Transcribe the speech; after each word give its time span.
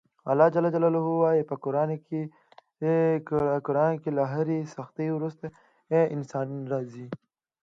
الله 0.31 0.47
ج 0.53 0.55
وایي 1.21 1.43
په 1.49 1.55
قران 3.67 3.89
کې 4.01 4.09
له 4.17 4.23
هرې 4.33 4.59
سختي 4.75 5.07
وروسته 5.13 5.45
اساني 6.15 6.59
راځي. 6.73 7.07